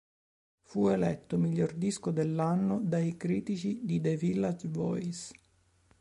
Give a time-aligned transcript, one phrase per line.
[0.63, 5.31] Fu eletto miglior disco dell'anno dai critici di "The Village Voice".